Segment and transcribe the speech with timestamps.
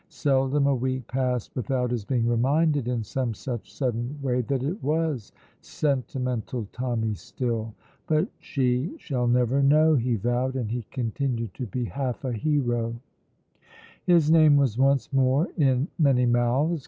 [0.09, 4.81] Seldom a week passed without his being reminded in some such sudden way that it
[4.83, 5.31] was
[5.61, 7.75] Sentimental Tommy still.
[8.07, 12.95] "But she shall never know!" he vowed, and he continued to be half a hero.
[14.03, 16.79] His name was once more in many mouths.